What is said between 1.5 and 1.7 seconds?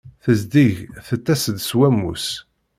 s